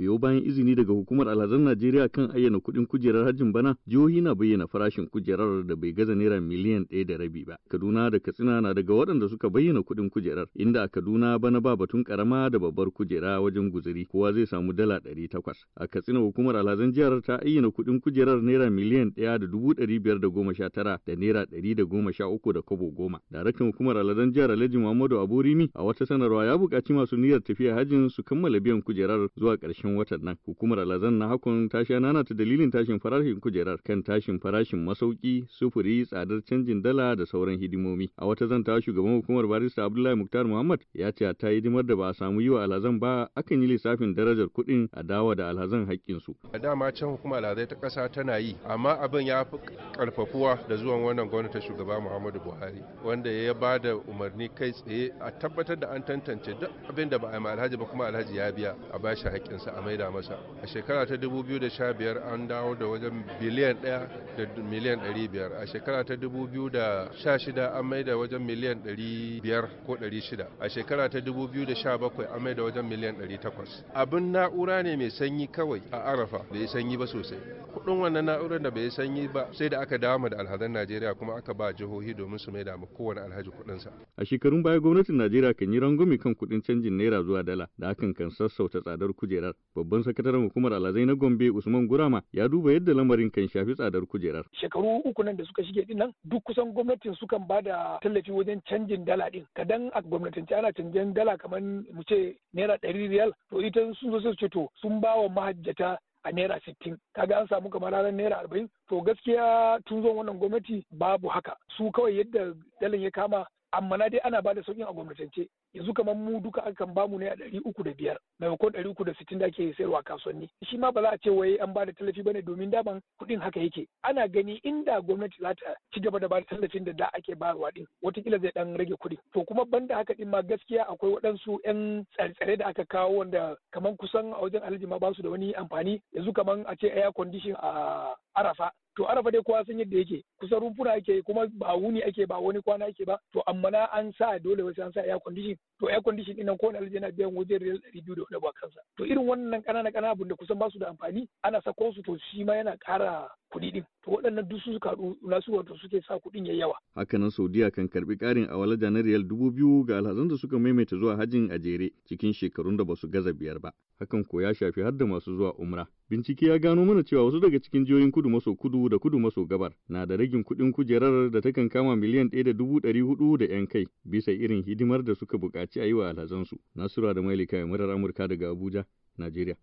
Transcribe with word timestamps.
Biyo 0.00 0.18
bayan 0.18 0.44
izini 0.46 0.74
daga 0.76 0.92
hukumar 0.92 1.28
alhazan 1.28 1.60
Najeriya 1.60 2.08
kan 2.08 2.30
ayyana 2.34 2.58
kuɗin 2.60 2.86
kujerar 2.86 3.24
hajjin 3.26 3.52
bana, 3.52 3.76
jihohi 3.86 4.20
na 4.20 4.34
bayyana 4.34 4.66
farashin 4.66 5.06
kujerar 5.06 5.66
da 5.66 5.76
bai 5.76 5.92
gaza 5.92 6.14
naira 6.14 6.40
miliyan 6.40 6.84
ɗaya 6.88 7.04
da 7.06 7.16
rabi 7.18 7.44
ba. 7.44 7.58
Kaduna 7.68 8.10
da 8.10 8.18
Katsina 8.18 8.60
na 8.62 8.72
daga 8.72 8.94
waɗanda 8.94 9.28
suka 9.28 9.50
bayyana 9.50 9.82
kuɗin 9.82 10.08
kujerar, 10.10 10.46
inda 10.56 10.82
a 10.82 10.88
Kaduna 10.88 11.38
bana 11.38 11.60
ba 11.60 11.76
batun 11.76 12.02
karama 12.04 12.48
da 12.50 12.58
babbar 12.58 12.88
kujera 12.90 13.40
wajen 13.42 13.68
guzuri, 13.70 14.06
kowa 14.06 14.32
zai 14.32 14.46
samu 14.46 14.72
dala 14.72 15.00
ɗari 15.00 15.28
takwas. 15.28 15.66
A 15.76 15.86
Katsina 15.86 16.18
hukumar 16.20 16.56
alhazan 16.56 16.92
jihar 16.94 17.20
ta 17.20 17.36
ayyana 17.44 17.68
kuɗin 17.68 18.00
kujerar 18.00 18.40
naira 18.40 18.70
miliyan 18.70 19.10
ɗaya 19.12 19.38
da 19.38 19.46
dubu 19.46 19.74
ɗari 19.74 20.00
biyar 20.00 20.18
da 20.18 20.28
goma 20.28 20.54
sha 20.54 20.70
tara 20.70 20.98
da 21.06 21.14
naira 21.14 21.44
ɗari 21.44 21.74
da 21.76 21.84
goma 21.84 22.10
sha 22.10 22.24
uku 22.26 22.52
da 22.54 22.62
kobo 22.62 22.88
goma. 22.90 23.20
Daraktan 23.30 23.66
hukumar 23.68 23.98
alhazan 23.98 24.32
jihar 24.32 24.48
Alhaji 24.50 24.78
Muhammadu 24.78 25.20
Aburimi 25.20 25.68
a 25.74 25.84
wata 25.84 26.06
sanarwa 26.06 26.46
ya 26.46 26.56
buƙaci 26.56 26.94
masu 26.94 27.16
niyyar 27.18 27.42
tafiya 27.44 27.74
hajjin 27.76 28.08
su 28.08 28.22
kammala 28.22 28.58
biyan 28.60 28.80
kujerar 28.82 29.28
zuwa 29.36 29.56
ƙarshen 29.60 29.89
watan 29.96 30.20
nan. 30.24 30.36
Hukumar 30.46 30.78
alhazan 30.80 31.14
na 31.18 31.28
hakon 31.28 31.68
ta 31.68 31.84
sha 31.84 31.98
nana 32.00 32.24
ta 32.24 32.34
dalilin 32.34 32.70
tashin 32.70 32.98
farashin 33.00 33.40
kujerar 33.40 33.78
kan 33.84 34.02
tashin 34.02 34.38
farashin 34.40 34.84
masauki, 34.84 35.44
sufuri, 35.48 36.04
tsadar 36.06 36.40
canjin 36.42 36.82
dala 36.82 37.16
da 37.16 37.24
sauran 37.26 37.58
hidimomi. 37.58 38.10
A 38.18 38.26
wata 38.26 38.46
zanta 38.46 38.80
shugaban 38.82 39.20
hukumar 39.22 39.46
barista 39.46 39.84
Abdullahi 39.84 40.16
Muktar 40.16 40.44
Muhammad 40.46 40.80
ya 40.94 41.12
ce 41.12 41.32
ta 41.38 41.48
hidimar 41.48 41.86
da 41.86 41.96
ba 41.96 42.08
a 42.08 42.14
samu 42.14 42.40
yi 42.40 42.48
wa 42.50 42.62
alhazan 42.64 42.98
ba 42.98 43.28
akan 43.36 43.62
yi 43.62 43.68
lissafin 43.68 44.14
darajar 44.14 44.48
kuɗin 44.48 44.88
a 44.92 45.02
dawa 45.02 45.34
da 45.36 45.48
alhazan 45.50 45.86
haƙƙinsu. 45.86 46.34
A 46.52 46.58
dama 46.58 46.92
can 46.92 47.08
hukumar 47.08 47.38
alhazai 47.44 47.66
ta 47.68 47.76
ƙasa 47.76 48.08
tana 48.12 48.38
yi 48.38 48.56
amma 48.68 48.96
abin 49.00 49.26
ya 49.26 49.44
fi 49.44 49.56
ƙarfafuwa 49.92 50.68
da 50.68 50.76
zuwan 50.76 51.02
wannan 51.02 51.28
gwamnati 51.30 51.60
shugaba 51.60 52.00
Muhammadu 52.00 52.40
Buhari 52.40 52.82
wanda 53.04 53.30
ya 53.30 53.54
ba 53.54 53.78
da 53.78 53.94
umarni 53.96 54.48
kai 54.54 54.72
tsaye 54.72 55.10
a 55.20 55.30
tabbatar 55.30 55.78
da 55.80 55.88
an 55.90 56.02
tantance 56.04 56.46
duk 56.60 56.70
abin 56.88 57.08
da 57.08 57.18
ba 57.18 57.28
a 57.28 57.38
yi 57.38 57.46
alhaji 57.46 57.76
ba 57.76 57.84
kuma 57.86 58.06
alhaji 58.06 58.36
ya 58.36 58.52
biya 58.52 58.74
a 58.92 58.98
bashi 58.98 59.24
haƙƙinsa 59.28 59.72
a 59.80 59.82
maida 59.82 60.10
masa. 60.10 60.36
A 60.62 60.66
shekara 60.66 61.06
ta 61.06 61.14
2015 61.16 62.32
an 62.32 62.48
dawo 62.48 62.74
da 62.74 62.86
wajen 62.86 63.24
biliyan 63.40 63.76
1 63.82 64.08
da 64.36 64.62
miliyan 64.62 65.00
500 65.00 65.62
a 65.62 65.66
shekara 65.66 66.04
ta 66.04 66.14
2016 66.14 67.78
an 67.78 67.84
maida 67.86 68.16
wajen 68.16 68.42
miliyan 68.42 68.78
500 68.84 69.68
ko 69.86 69.96
600 69.96 70.46
a 70.60 70.68
shekara 70.68 71.08
ta 71.08 71.18
2017 71.18 72.34
an 72.34 72.42
maida 72.42 72.62
wajen 72.62 72.84
miliyan 72.86 73.16
800 73.16 73.84
abin 73.94 74.30
na'ura 74.32 74.82
ne 74.82 74.96
mai 74.96 75.10
sanyi 75.10 75.46
kawai 75.48 75.80
a 75.92 76.04
arafa 76.04 76.44
bai 76.52 76.66
sanyi 76.68 76.96
ba 76.96 77.06
sosai. 77.06 77.38
Kudin 77.74 78.00
wannan 78.00 78.24
na'urar 78.24 78.60
da 78.62 78.70
bai 78.70 78.90
sanyi 78.90 79.28
ba 79.28 79.48
sai 79.52 79.68
da 79.68 79.80
aka 79.80 79.98
dawo 79.98 80.28
da 80.28 80.38
alhazan 80.38 80.72
najeriya 80.72 81.14
kuma 81.14 81.34
aka 81.36 81.54
ba 81.54 81.72
jihohi 81.72 82.14
domin 82.14 82.38
su 82.38 82.50
maida 82.52 82.76
mu 82.76 82.86
kowane 82.86 83.20
alhaji 83.20 83.50
kudinsa 83.50 83.90
a 84.16 84.24
shekarun 84.24 84.62
baya 84.62 84.80
gwamnatin 84.80 85.16
najeriya 85.16 85.54
kan 85.54 85.72
yi 85.72 85.80
rangwame 85.80 86.18
kan 86.18 86.34
kuɗin 86.34 86.62
canjin 86.62 86.96
naira 86.96 87.22
zuwa 87.22 87.42
dala 87.42 87.68
da 87.78 87.88
hakan 87.88 88.14
kan 88.14 88.30
sassauta 88.30 88.80
tsadar 88.80 89.12
kujerar. 89.14 89.54
Babban 89.74 90.02
sakataren 90.02 90.42
hukumar 90.48 90.72
alhazai 90.74 91.06
na 91.06 91.14
gombe 91.14 91.50
usman 91.50 91.86
gurama 91.88 92.22
ya 92.32 92.48
duba 92.48 92.72
yadda 92.72 92.94
lamarin 92.94 93.30
kan 93.30 93.48
shafi 93.48 93.74
tsadar 93.74 94.06
kujerar. 94.06 94.44
Shekaru 94.52 94.96
uku 95.04 95.22
nan 95.22 95.36
da 95.36 95.44
suka 95.44 95.62
shige 95.64 95.86
ɗin 95.86 95.96
nan 95.98 96.12
duk 96.24 96.42
kusan 96.44 96.72
gwamnatin 96.72 97.14
sukan 97.14 97.46
ba 97.46 97.62
da 97.62 97.98
tallafi 98.02 98.30
wajen 98.32 98.60
canjin 98.68 99.04
dala 99.04 99.30
din. 99.30 99.46
Kadan 99.54 99.90
a 99.94 100.02
gwamnatance 100.02 100.52
ana 100.52 100.72
canjin 100.72 101.14
dala 101.14 101.36
kamar 101.38 101.60
mu 101.60 102.02
ce 102.08 102.36
naira 102.54 102.76
ɗari 102.82 103.08
riyal. 103.08 103.32
To 103.50 103.60
ita 103.62 103.80
sun 103.94 104.10
zo 104.10 104.20
su 104.20 104.34
ce 104.36 104.48
to 104.48 104.68
sun 104.82 105.00
ba 105.00 105.14
wa 105.16 105.28
mahajjata 105.28 105.98
a 106.24 106.32
naira 106.32 106.58
sittin. 106.64 106.98
Kaga 107.14 107.38
an 107.40 107.46
samu 107.48 107.70
kamar 107.70 107.92
ranar 107.92 108.12
naira 108.12 108.38
arba'in. 108.42 108.68
To 108.88 109.00
gaskiya 109.02 109.78
tun 109.86 110.02
zuwan 110.02 110.16
wannan 110.26 110.38
gwamnati 110.38 110.84
babu 110.90 111.28
haka. 111.28 111.54
Su 111.76 111.90
kawai 111.92 112.18
yadda 112.18 112.54
dalin 112.80 113.02
ya 113.02 113.10
kama 113.10 113.46
amma 113.72 113.96
na 113.96 114.08
dai 114.08 114.20
ana 114.24 114.42
ba 114.42 114.54
da 114.54 114.60
sauƙin 114.62 114.88
a 114.88 114.92
gwamnatance. 114.92 115.46
Yanzu 115.74 115.94
kamar 115.94 116.14
mu 116.16 116.40
duka 116.40 116.62
akan 116.64 116.94
ba 116.94 117.06
mu 117.08 117.18
ne 117.18 117.28
a 117.28 117.34
ɗari 117.36 117.60
uku 117.64 117.82
da 117.82 117.92
biyar. 117.94 118.18
Maimakon 118.40 118.72
ɗari 118.72 118.88
uku 118.90 119.04
da 119.04 119.14
sittin 119.14 119.38
da 119.38 119.46
ake 119.46 119.74
sayarwa 119.76 120.02
kasuwanni. 120.02 120.48
Shi 120.64 120.76
ma 120.78 120.90
ba 120.92 121.02
za 121.02 121.08
a 121.10 121.18
ce 121.18 121.30
wai 121.30 121.56
an 121.60 121.72
ba 121.72 121.86
da 121.86 121.92
tallafi 121.92 122.22
ba 122.24 122.32
ne 122.32 122.42
domin 122.42 122.70
daman 122.70 123.00
kuɗin 123.20 123.40
haka 123.40 123.60
yake. 123.60 123.86
Ana 124.02 124.28
gani 124.28 124.60
inda 124.64 125.00
gwamnati 125.00 125.36
za 125.40 125.54
ta 125.54 125.74
ci 125.94 126.00
gaba 126.00 126.18
da 126.20 126.28
ba 126.28 126.42
tallafin 126.42 126.84
da 126.84 126.92
da 126.92 127.06
ake 127.14 127.34
bayarwa 127.34 127.70
din 127.74 127.86
wataƙila 128.02 128.40
zai 128.40 128.50
ɗan 128.50 128.76
rage 128.78 128.94
kuɗi. 128.98 129.16
To 129.32 129.44
kuma 129.44 129.64
banda 129.64 129.94
haka 129.96 130.14
din 130.14 130.28
ma 130.30 130.42
gaskiya 130.42 130.84
akwai 130.88 131.12
waɗansu 131.12 131.58
'yan 131.64 132.04
tsare-tsare 132.16 132.56
da 132.58 132.66
aka 132.66 132.84
kawo 132.84 133.18
wanda 133.18 133.56
kamar 133.72 133.94
kusan 133.96 134.32
a 134.32 134.40
wajen 134.42 134.62
alhaji 134.62 134.86
ma 134.86 134.98
ba 134.98 135.14
su 135.14 135.22
da 135.22 135.30
wani 135.30 135.54
amfani. 135.54 136.00
Yanzu 136.16 136.32
kamar 136.34 136.64
a 136.66 136.76
ce 136.76 136.90
air 136.90 137.12
condition 137.12 137.54
a 137.62 138.14
arafa 138.36 138.70
to 138.96 139.06
arafa 139.08 139.30
dai 139.30 139.42
kowa 139.42 139.64
san 139.64 139.78
yadda 139.78 139.98
yake. 139.98 140.24
Kusan 140.40 140.60
rumfuna 140.60 140.92
ake 140.92 141.22
kuma 141.22 141.46
ba 141.54 141.74
wuni 141.76 142.02
ake 142.02 142.26
ba 142.26 142.38
wani 142.38 142.60
kwana 142.60 142.86
ake 142.86 143.04
ba. 143.06 143.18
To 143.32 143.42
amma 143.46 143.70
na 143.70 143.84
an 143.94 144.12
sa 144.18 144.38
dole 144.38 144.62
wasu 144.62 144.82
an 144.82 144.92
sa 144.92 145.00
air 145.00 145.18
condition 145.20 145.56
to 145.80 145.88
air 145.88 146.02
condition 146.02 146.36
din 146.36 146.46
kowane 146.58 146.78
alhaji 146.78 146.94
yana 146.96 147.10
biyan 147.12 147.34
wajen 147.34 147.58
riyal 147.58 147.78
ɗari 147.78 148.02
biyu 148.04 148.14
da 148.16 148.22
wani 148.22 148.40
ba 148.42 148.52
kansa. 148.60 148.80
To 148.96 149.04
irin 149.06 149.26
wannan 149.28 149.60
ƙanana 149.62 149.90
ƙanana 149.92 150.10
abin 150.14 150.28
da 150.28 150.34
kusan 150.34 150.58
ba 150.58 150.70
su 150.70 150.78
da 150.78 150.88
amfani 150.90 151.28
ana 151.42 151.60
sako 151.62 151.92
su 151.92 152.02
to 152.02 152.16
shi 152.30 152.44
ma 152.44 152.52
yana 152.54 152.76
ƙara 152.76 153.28
kuɗi 153.52 153.72
din 153.72 153.84
to 154.04 154.10
waɗannan 154.10 154.48
duk 154.48 154.60
su 154.60 154.72
suka 154.72 154.94
nasu 155.22 155.52
wato 155.52 155.74
suke 155.78 156.02
sa 156.06 156.18
kuɗin 156.18 156.46
yayi 156.46 156.58
yawa. 156.58 156.74
Hakanan 156.96 157.30
saudiya 157.30 157.70
kan 157.70 157.88
karɓi 157.88 158.16
ƙarin 158.18 158.48
awalaja 158.50 158.90
na 158.90 159.00
riyal 159.02 159.22
dubu 159.26 159.50
biyu 159.50 159.84
ga 159.86 159.98
alhazan 159.98 160.28
da 160.28 160.36
suka 160.36 160.58
maimaita 160.58 160.96
zuwa 160.96 161.16
hajjin 161.16 161.50
a 161.52 161.58
jere 161.58 161.90
cikin 162.06 162.32
shekarun 162.32 162.76
da 162.76 162.84
ba 162.84 162.96
su 162.96 163.08
gaza 163.08 163.32
biyar 163.32 163.58
ba. 163.60 163.72
Hakan 164.00 164.24
ko 164.28 164.40
ya 164.40 164.52
shafi 164.54 164.82
har 164.82 164.92
da 164.92 165.04
masu 165.06 165.36
zuwa 165.36 165.54
umra. 165.58 165.86
Bincike 166.10 166.46
ya 166.46 166.58
gano 166.58 166.84
mana 166.84 167.02
cewa 167.04 167.24
wasu 167.24 167.40
daga 167.40 167.58
cikin 167.60 167.84
jihohin 167.84 168.10
kudu 168.10 168.30
maso 168.30 168.54
kudu 168.54 168.88
da 168.88 168.98
kudu 168.98 169.18
maso 169.20 169.44
gabar 169.46 169.72
na 169.88 170.06
da 170.06 170.16
ragin 170.16 170.42
kuɗin 170.44 170.72
kujerar 170.72 171.30
da 171.30 171.40
takan 171.40 171.68
kama 171.68 171.96
miliyan 171.96 172.28
ɗaya 172.30 172.44
da 172.44 172.52
dubu 172.52 172.80
ɗari 172.80 173.00
huɗu 173.00 173.38
da 173.38 173.44
‘yan 173.46 173.66
kai 173.66 173.86
bisa 174.04 174.32
irin 174.32 174.62
hidimar 174.62 175.04
da 175.04 175.14
suka 175.14 175.38
buƙaci 175.38 175.80
a 175.80 175.84
yi 175.86 175.92
wa 175.92 176.08
alhazansu. 176.10 176.56
Nasura 176.74 177.14
da 177.14 177.22
Mailika 177.22 177.66
murar 177.66 177.90
Amurka 177.90 178.26
daga 178.28 178.50
Abuja, 178.50 178.84
Najeriya. 179.18 179.56